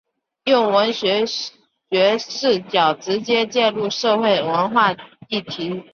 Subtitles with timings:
[0.45, 1.51] 用文学视
[2.71, 4.93] 角直接介入社会文化
[5.27, 5.83] 议题。